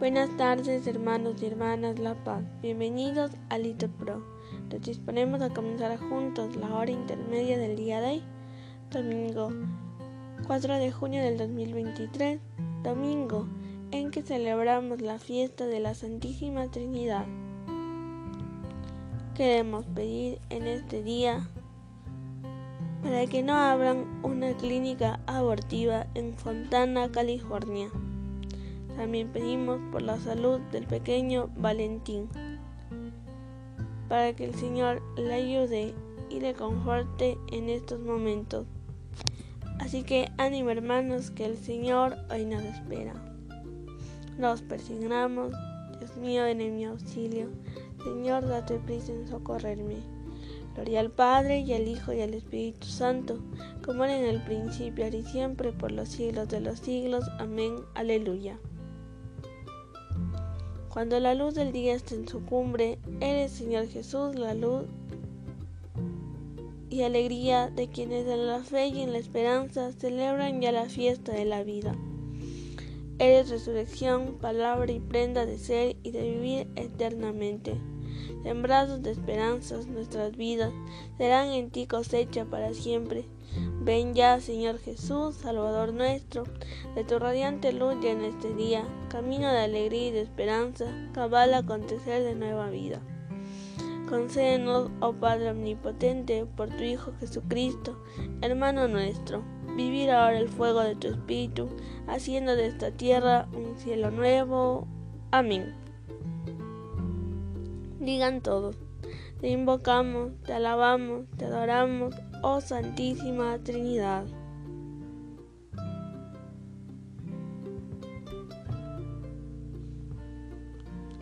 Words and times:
Buenas 0.00 0.34
tardes, 0.38 0.86
hermanos 0.86 1.42
y 1.42 1.46
hermanas 1.46 1.98
La 1.98 2.14
Paz. 2.24 2.42
Bienvenidos 2.62 3.32
a 3.50 3.58
Lito 3.58 3.86
Pro. 3.86 4.24
Nos 4.72 4.80
disponemos 4.80 5.42
a 5.42 5.50
comenzar 5.50 5.94
juntos 5.98 6.56
la 6.56 6.74
hora 6.74 6.90
intermedia 6.90 7.58
del 7.58 7.76
día 7.76 8.00
de 8.00 8.06
hoy, 8.12 8.22
domingo 8.90 9.52
4 10.46 10.78
de 10.78 10.90
junio 10.90 11.22
del 11.22 11.36
2023, 11.36 12.40
domingo 12.82 13.46
en 13.90 14.10
que 14.10 14.22
celebramos 14.22 15.02
la 15.02 15.18
fiesta 15.18 15.66
de 15.66 15.80
la 15.80 15.92
Santísima 15.92 16.70
Trinidad. 16.70 17.26
Queremos 19.34 19.84
pedir 19.84 20.38
en 20.48 20.66
este 20.66 21.02
día 21.02 21.46
para 23.02 23.26
que 23.26 23.42
no 23.42 23.52
abran 23.52 24.06
una 24.22 24.56
clínica 24.56 25.20
abortiva 25.26 26.06
en 26.14 26.38
Fontana, 26.38 27.12
California. 27.12 27.90
También 29.00 29.28
pedimos 29.28 29.80
por 29.90 30.02
la 30.02 30.18
salud 30.18 30.60
del 30.72 30.86
pequeño 30.86 31.48
Valentín, 31.56 32.28
para 34.10 34.36
que 34.36 34.44
el 34.44 34.54
Señor 34.54 35.00
le 35.16 35.32
ayude 35.32 35.94
y 36.28 36.38
le 36.38 36.52
conforte 36.52 37.38
en 37.50 37.70
estos 37.70 37.98
momentos. 38.00 38.66
Así 39.78 40.02
que 40.02 40.30
ánimo 40.36 40.68
hermanos 40.68 41.30
que 41.30 41.46
el 41.46 41.56
Señor 41.56 42.18
hoy 42.30 42.44
nos 42.44 42.62
espera. 42.62 43.14
Nos 44.36 44.60
persignamos, 44.60 45.54
Dios 45.98 46.14
mío, 46.18 46.44
en 46.44 46.58
mi 46.76 46.84
auxilio. 46.84 47.48
Señor, 48.04 48.46
date 48.46 48.78
prisa 48.80 49.12
en 49.12 49.26
socorrerme. 49.26 49.96
Gloria 50.74 51.00
al 51.00 51.10
Padre 51.10 51.60
y 51.60 51.72
al 51.72 51.88
Hijo 51.88 52.12
y 52.12 52.20
al 52.20 52.34
Espíritu 52.34 52.86
Santo, 52.86 53.38
como 53.82 54.04
era 54.04 54.18
en 54.18 54.26
el 54.26 54.42
principio, 54.42 55.06
ahora 55.06 55.16
y 55.16 55.24
siempre, 55.24 55.72
por 55.72 55.90
los 55.90 56.10
siglos 56.10 56.48
de 56.48 56.60
los 56.60 56.80
siglos. 56.80 57.24
Amén. 57.38 57.76
Aleluya. 57.94 58.58
Cuando 60.90 61.20
la 61.20 61.34
luz 61.34 61.54
del 61.54 61.70
día 61.70 61.94
está 61.94 62.16
en 62.16 62.26
su 62.26 62.44
cumbre, 62.44 62.98
eres 63.20 63.52
Señor 63.52 63.86
Jesús 63.86 64.34
la 64.34 64.54
luz 64.54 64.86
y 66.90 67.02
alegría 67.02 67.70
de 67.70 67.88
quienes 67.88 68.26
en 68.26 68.48
la 68.48 68.64
fe 68.64 68.88
y 68.88 69.02
en 69.02 69.12
la 69.12 69.18
esperanza 69.18 69.92
celebran 69.92 70.60
ya 70.60 70.72
la 70.72 70.86
fiesta 70.86 71.30
de 71.30 71.44
la 71.44 71.62
vida. 71.62 71.94
Eres 73.20 73.50
resurrección, 73.50 74.38
palabra 74.40 74.90
y 74.90 74.98
prenda 74.98 75.46
de 75.46 75.58
ser 75.58 75.96
y 76.02 76.10
de 76.10 76.28
vivir 76.28 76.66
eternamente. 76.74 77.74
Sembrados 78.42 79.00
de 79.00 79.12
esperanzas 79.12 79.86
nuestras 79.86 80.36
vidas 80.36 80.72
serán 81.18 81.50
en 81.50 81.70
ti 81.70 81.86
cosecha 81.86 82.46
para 82.46 82.74
siempre. 82.74 83.26
Ven 83.82 84.14
ya, 84.14 84.40
Señor 84.40 84.78
Jesús, 84.78 85.36
Salvador 85.36 85.92
nuestro, 85.92 86.44
de 86.94 87.04
tu 87.04 87.18
radiante 87.18 87.72
luz 87.72 87.96
en 88.04 88.22
este 88.24 88.54
día, 88.54 88.84
camino 89.08 89.50
de 89.50 89.60
alegría 89.60 90.08
y 90.08 90.10
de 90.12 90.20
esperanza, 90.20 90.84
cabal 91.12 91.54
acontecer 91.54 92.22
de 92.22 92.34
nueva 92.34 92.70
vida. 92.70 93.00
Concédenos, 94.08 94.90
oh 95.00 95.12
Padre 95.12 95.50
Omnipotente, 95.50 96.44
por 96.44 96.68
tu 96.68 96.82
Hijo 96.82 97.12
Jesucristo, 97.20 98.02
hermano 98.42 98.88
nuestro, 98.88 99.42
vivir 99.76 100.10
ahora 100.10 100.38
el 100.38 100.48
fuego 100.48 100.80
de 100.80 100.96
tu 100.96 101.08
Espíritu, 101.08 101.68
haciendo 102.08 102.56
de 102.56 102.66
esta 102.66 102.90
tierra 102.90 103.48
un 103.52 103.76
cielo 103.76 104.10
nuevo. 104.10 104.86
Amén. 105.30 105.74
Digan 108.00 108.40
todos, 108.40 108.76
te 109.40 109.48
invocamos, 109.48 110.32
te 110.44 110.54
alabamos, 110.54 111.26
te 111.36 111.44
adoramos, 111.44 112.14
oh 112.42 112.60
Santísima 112.60 113.58
Trinidad. 113.58 114.24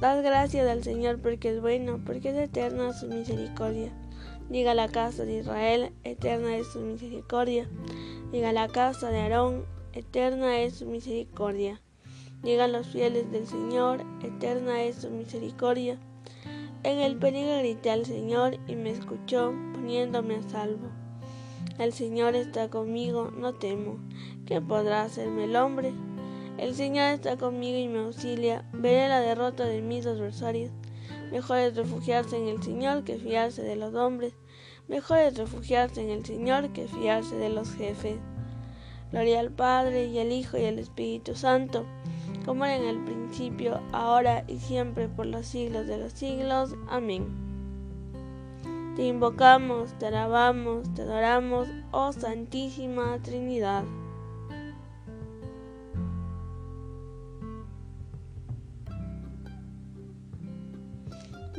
Das 0.00 0.22
gracias 0.22 0.68
al 0.68 0.84
Señor 0.84 1.20
porque 1.20 1.54
es 1.54 1.60
bueno, 1.60 2.00
porque 2.04 2.28
es 2.28 2.36
eterna 2.36 2.92
su 2.92 3.06
misericordia. 3.06 3.90
Diga 4.50 4.74
la 4.74 4.88
casa 4.88 5.24
de 5.24 5.38
Israel, 5.38 5.92
eterna 6.04 6.56
es 6.56 6.66
su 6.68 6.80
misericordia. 6.80 7.66
Diga 8.30 8.52
la 8.52 8.68
casa 8.68 9.08
de 9.08 9.20
Aarón, 9.20 9.64
eterna 9.94 10.58
es 10.60 10.74
su 10.74 10.86
misericordia. 10.86 11.80
Digan 12.42 12.72
los 12.72 12.86
fieles 12.86 13.32
del 13.32 13.46
Señor, 13.46 14.04
eterna 14.22 14.82
es 14.82 14.96
su 14.96 15.10
misericordia. 15.10 15.98
En 16.82 16.98
el 16.98 17.16
peligro 17.16 17.58
grité 17.58 17.90
al 17.90 18.04
Señor 18.04 18.58
y 18.68 18.76
me 18.76 18.90
escuchó, 18.90 19.52
poniéndome 19.72 20.36
a 20.36 20.42
salvo. 20.42 21.05
El 21.78 21.92
Señor 21.92 22.34
está 22.34 22.68
conmigo, 22.70 23.30
no 23.36 23.54
temo. 23.54 23.98
¿Qué 24.46 24.60
podrá 24.60 25.02
hacerme 25.02 25.44
el 25.44 25.56
hombre? 25.56 25.92
El 26.58 26.74
Señor 26.74 27.14
está 27.14 27.36
conmigo 27.36 27.78
y 27.78 27.88
me 27.88 28.00
auxilia. 28.00 28.64
Veré 28.72 29.08
la 29.08 29.20
derrota 29.20 29.64
de 29.64 29.82
mis 29.82 30.06
adversarios. 30.06 30.72
Mejor 31.30 31.58
es 31.58 31.76
refugiarse 31.76 32.36
en 32.36 32.48
el 32.48 32.62
Señor 32.62 33.04
que 33.04 33.18
fiarse 33.18 33.62
de 33.62 33.76
los 33.76 33.94
hombres. 33.94 34.34
Mejor 34.88 35.18
es 35.18 35.36
refugiarse 35.36 36.02
en 36.02 36.10
el 36.10 36.24
Señor 36.24 36.72
que 36.72 36.88
fiarse 36.88 37.36
de 37.36 37.50
los 37.50 37.74
jefes. 37.74 38.16
Gloria 39.12 39.40
al 39.40 39.50
Padre 39.50 40.06
y 40.06 40.18
al 40.18 40.32
Hijo 40.32 40.56
y 40.58 40.64
al 40.64 40.78
Espíritu 40.78 41.34
Santo 41.34 41.84
como 42.46 42.64
era 42.64 42.76
en 42.76 42.84
el 42.84 43.04
principio, 43.04 43.80
ahora 43.92 44.44
y 44.46 44.58
siempre, 44.58 45.08
por 45.08 45.26
los 45.26 45.46
siglos 45.46 45.88
de 45.88 45.98
los 45.98 46.12
siglos. 46.12 46.76
Amén. 46.88 47.45
Te 48.96 49.02
invocamos, 49.02 49.92
te 49.98 50.06
alabamos, 50.06 50.94
te 50.94 51.02
adoramos, 51.02 51.68
oh 51.90 52.14
Santísima 52.14 53.18
Trinidad. 53.22 53.84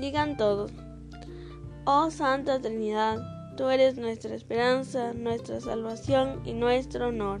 Digan 0.00 0.36
todos, 0.36 0.70
oh 1.86 2.08
Santa 2.12 2.60
Trinidad, 2.60 3.18
tú 3.56 3.68
eres 3.68 3.96
nuestra 3.96 4.36
esperanza, 4.36 5.12
nuestra 5.12 5.60
salvación 5.60 6.40
y 6.44 6.52
nuestro 6.52 7.08
honor. 7.08 7.40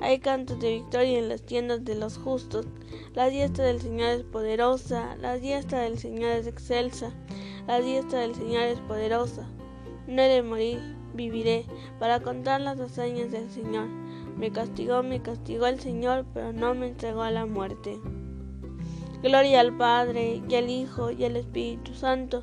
hay 0.00 0.20
cantos 0.20 0.60
de 0.60 0.74
victoria 0.74 1.18
en 1.18 1.28
las 1.28 1.42
tiendas 1.42 1.84
de 1.84 1.94
los 1.94 2.18
justos. 2.18 2.66
La 3.14 3.28
diestra 3.28 3.64
del 3.64 3.80
Señor 3.80 4.10
es 4.10 4.22
poderosa, 4.22 5.16
la 5.16 5.36
diestra 5.36 5.80
del 5.80 5.98
Señor 5.98 6.30
es 6.30 6.46
excelsa, 6.46 7.12
la 7.66 7.80
diestra 7.80 8.20
del 8.20 8.34
Señor 8.34 8.62
es 8.62 8.80
poderosa. 8.80 9.46
No 10.06 10.22
he 10.22 10.28
de 10.28 10.42
morir, 10.42 10.80
viviré, 11.14 11.66
para 11.98 12.20
contar 12.20 12.60
las 12.60 12.78
hazañas 12.78 13.30
del 13.30 13.50
Señor. 13.50 13.88
Me 14.36 14.52
castigó, 14.52 15.02
me 15.02 15.20
castigó 15.20 15.66
el 15.66 15.80
Señor, 15.80 16.24
pero 16.32 16.52
no 16.52 16.74
me 16.74 16.88
entregó 16.88 17.22
a 17.22 17.30
la 17.30 17.44
muerte. 17.44 17.98
Gloria 19.22 19.60
al 19.60 19.76
Padre, 19.76 20.42
y 20.48 20.54
al 20.54 20.70
Hijo, 20.70 21.10
y 21.10 21.24
al 21.24 21.36
Espíritu 21.36 21.92
Santo, 21.92 22.42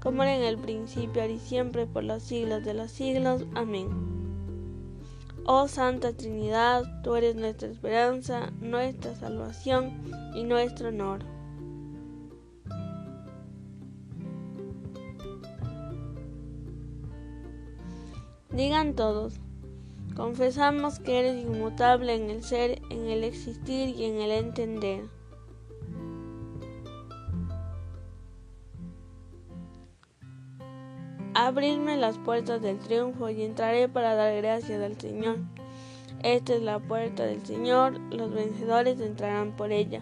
como 0.00 0.22
era 0.22 0.34
en 0.36 0.42
el 0.42 0.56
principio, 0.56 1.20
ahora 1.20 1.34
y 1.34 1.38
siempre, 1.38 1.86
por 1.86 2.02
los 2.02 2.22
siglos 2.22 2.64
de 2.64 2.72
los 2.72 2.90
siglos. 2.90 3.44
Amén. 3.54 4.13
Oh 5.46 5.68
Santa 5.68 6.14
Trinidad, 6.14 7.02
tú 7.02 7.16
eres 7.16 7.36
nuestra 7.36 7.68
esperanza, 7.68 8.50
nuestra 8.62 9.14
salvación 9.14 9.92
y 10.34 10.42
nuestro 10.42 10.88
honor. 10.88 11.20
Digan 18.50 18.94
todos, 18.94 19.34
confesamos 20.16 20.98
que 20.98 21.18
eres 21.18 21.44
inmutable 21.44 22.14
en 22.14 22.30
el 22.30 22.42
ser, 22.42 22.80
en 22.88 23.08
el 23.08 23.22
existir 23.22 23.90
y 23.90 24.04
en 24.04 24.22
el 24.22 24.30
entender. 24.30 25.10
Abridme 31.44 31.98
las 31.98 32.16
puertas 32.16 32.62
del 32.62 32.78
triunfo 32.78 33.28
y 33.28 33.42
entraré 33.42 33.86
para 33.86 34.14
dar 34.14 34.34
gracias 34.34 34.82
al 34.82 34.98
Señor. 34.98 35.40
Esta 36.22 36.54
es 36.54 36.62
la 36.62 36.78
puerta 36.78 37.26
del 37.26 37.44
Señor, 37.44 38.00
los 38.10 38.32
vencedores 38.32 38.98
entrarán 38.98 39.54
por 39.54 39.70
ella. 39.70 40.00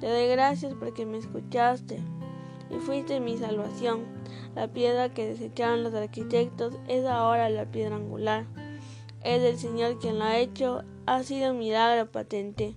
Te 0.00 0.08
doy 0.08 0.26
gracias 0.26 0.74
porque 0.74 1.06
me 1.06 1.18
escuchaste 1.18 2.00
y 2.72 2.80
fuiste 2.80 3.20
mi 3.20 3.38
salvación. 3.38 4.00
La 4.56 4.66
piedra 4.66 5.14
que 5.14 5.28
desecharon 5.28 5.84
los 5.84 5.94
arquitectos 5.94 6.74
es 6.88 7.06
ahora 7.06 7.50
la 7.50 7.66
piedra 7.66 7.94
angular. 7.94 8.44
Es 9.22 9.44
el 9.44 9.56
Señor 9.58 10.00
quien 10.00 10.18
lo 10.18 10.24
ha 10.24 10.38
hecho, 10.38 10.82
ha 11.06 11.22
sido 11.22 11.52
un 11.52 11.60
milagro 11.60 12.10
patente. 12.10 12.74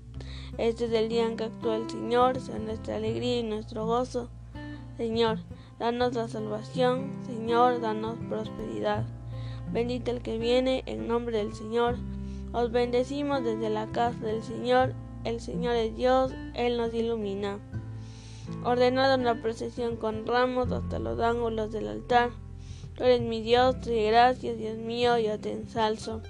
Este 0.59 0.85
es 0.85 0.91
el 0.91 1.09
día 1.09 1.25
en 1.25 1.35
que 1.35 1.45
actúa 1.45 1.77
el 1.77 1.89
Señor, 1.89 2.39
sea 2.41 2.59
nuestra 2.59 2.97
alegría 2.97 3.39
y 3.39 3.43
nuestro 3.43 3.87
gozo. 3.87 4.29
Señor, 4.97 5.39
danos 5.79 6.15
la 6.15 6.27
salvación, 6.27 7.11
Señor, 7.25 7.81
danos 7.81 8.17
prosperidad. 8.29 9.05
Bendito 9.71 10.11
el 10.11 10.21
que 10.21 10.37
viene 10.37 10.83
en 10.85 11.07
nombre 11.07 11.37
del 11.37 11.53
Señor. 11.53 11.97
Os 12.53 12.71
bendecimos 12.71 13.43
desde 13.43 13.69
la 13.69 13.87
casa 13.87 14.25
del 14.25 14.41
Señor. 14.41 14.93
El 15.23 15.41
Señor 15.41 15.75
es 15.75 15.95
Dios, 15.95 16.33
Él 16.53 16.77
nos 16.77 16.93
ilumina. 16.93 17.59
Ordenado 18.63 19.15
en 19.15 19.25
la 19.25 19.41
procesión 19.41 19.97
con 19.97 20.25
ramos 20.25 20.71
hasta 20.71 20.99
los 20.99 21.19
ángulos 21.19 21.71
del 21.71 21.87
altar. 21.87 22.29
Tú 22.95 23.03
eres 23.03 23.21
mi 23.21 23.41
Dios, 23.41 23.79
te 23.81 24.09
gracias, 24.09 24.57
Dios 24.57 24.77
mío, 24.77 25.17
yo 25.19 25.39
te 25.39 25.51
ensalzo. 25.51 26.21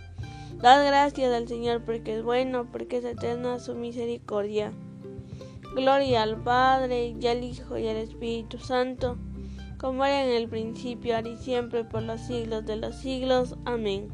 Dad 0.62 0.86
gracias 0.88 1.32
al 1.32 1.48
Señor 1.48 1.84
porque 1.86 2.18
es 2.18 2.24
bueno, 2.24 2.68
porque 2.72 2.98
es 2.98 3.06
eterna 3.06 3.60
su 3.60 3.76
misericordia. 3.76 4.74
Gloria 5.76 6.24
al 6.24 6.42
Padre, 6.42 7.16
y 7.20 7.28
al 7.28 7.44
Hijo, 7.44 7.78
y 7.78 7.88
al 7.88 7.98
Espíritu 7.98 8.58
Santo, 8.58 9.18
como 9.78 10.06
era 10.06 10.26
en 10.26 10.32
el 10.32 10.50
principio, 10.50 11.16
ahora 11.16 11.30
y 11.30 11.38
siempre, 11.38 11.84
por 11.84 12.02
los 12.04 12.22
siglos 12.22 12.66
de 12.66 12.78
los 12.78 12.96
siglos. 12.96 13.56
Amén. 13.66 14.10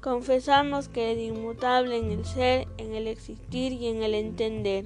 Confesamos 0.00 0.88
que 0.88 1.12
es 1.12 1.18
inmutable 1.18 1.96
en 1.96 2.10
el 2.10 2.24
ser, 2.26 2.68
en 2.76 2.94
el 2.94 3.08
existir 3.08 3.72
y 3.72 3.86
en 3.86 4.02
el 4.02 4.14
entender. 4.14 4.84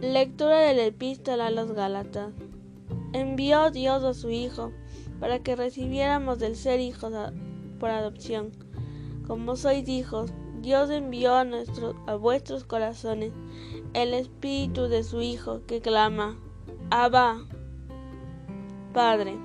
Lectura 0.00 0.60
de 0.60 0.74
la 0.74 0.84
epístola 0.84 1.48
a 1.48 1.50
los 1.50 1.72
Gálatas. 1.72 2.32
Envió 3.12 3.72
Dios 3.72 4.04
a 4.04 4.14
su 4.14 4.30
Hijo 4.30 4.70
para 5.18 5.40
que 5.40 5.56
recibiéramos 5.56 6.38
del 6.38 6.54
ser 6.54 6.78
hijos 6.78 7.12
por 7.80 7.90
adopción. 7.90 8.52
Como 9.26 9.56
sois 9.56 9.88
hijos, 9.88 10.30
Dios 10.62 10.90
envió 10.90 11.34
a, 11.34 11.44
nuestros, 11.44 11.94
a 12.06 12.14
vuestros 12.16 12.64
corazones 12.64 13.32
el 13.94 14.14
espíritu 14.14 14.88
de 14.88 15.02
su 15.02 15.22
Hijo 15.22 15.62
que 15.66 15.80
clama, 15.80 16.36
Abba, 16.90 17.38
Padre. 18.92 19.36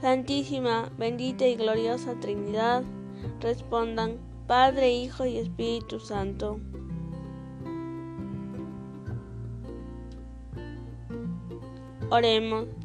Santísima, 0.00 0.90
bendita 0.96 1.46
y 1.46 1.56
gloriosa 1.56 2.14
Trinidad, 2.20 2.82
respondan, 3.40 4.18
Padre, 4.46 4.92
Hijo 4.92 5.26
y 5.26 5.36
Espíritu 5.36 6.00
Santo. 6.00 6.58
Oremos. 12.10 12.79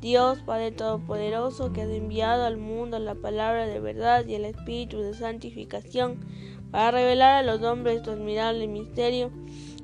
Dios 0.00 0.40
Padre 0.40 0.72
Todopoderoso, 0.72 1.72
que 1.72 1.82
has 1.82 1.90
enviado 1.90 2.44
al 2.44 2.56
mundo 2.56 2.98
la 2.98 3.14
palabra 3.14 3.66
de 3.66 3.80
verdad 3.80 4.26
y 4.26 4.34
el 4.34 4.46
Espíritu 4.46 5.00
de 5.00 5.12
santificación 5.12 6.24
para 6.70 6.90
revelar 6.90 7.36
a 7.36 7.42
los 7.42 7.62
hombres 7.62 8.02
tu 8.02 8.10
admirable 8.10 8.66
misterio, 8.66 9.30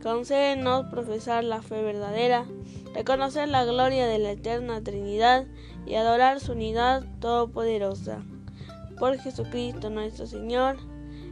concédenos 0.02 0.86
profesar 0.86 1.44
la 1.44 1.60
fe 1.60 1.82
verdadera, 1.82 2.46
reconocer 2.94 3.48
la 3.48 3.66
gloria 3.66 4.06
de 4.06 4.18
la 4.18 4.30
eterna 4.30 4.82
Trinidad 4.82 5.46
y 5.84 5.96
adorar 5.96 6.40
su 6.40 6.52
unidad 6.52 7.04
todopoderosa. 7.20 8.22
Por 8.98 9.18
Jesucristo 9.18 9.90
nuestro 9.90 10.26
Señor, 10.26 10.78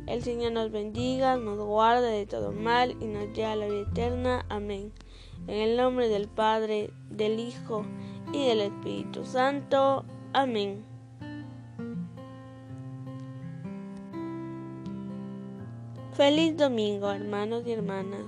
el 0.06 0.22
Señor 0.22 0.52
nos 0.52 0.70
bendiga, 0.70 1.36
nos 1.36 1.58
guarde 1.58 2.10
de 2.10 2.26
todo 2.26 2.52
mal 2.52 2.94
y 3.00 3.06
nos 3.06 3.32
lleve 3.32 3.46
a 3.46 3.56
la 3.56 3.66
vida 3.66 3.88
eterna. 3.90 4.44
Amén. 4.50 4.92
En 5.46 5.56
el 5.56 5.76
nombre 5.78 6.08
del 6.08 6.28
Padre, 6.28 6.90
del 7.08 7.40
Hijo 7.40 7.86
y 8.34 8.48
del 8.48 8.60
Espíritu 8.62 9.24
Santo. 9.24 10.04
Amén. 10.32 10.84
Feliz 16.14 16.56
domingo, 16.56 17.10
hermanos 17.10 17.64
y 17.66 17.72
hermanas. 17.72 18.22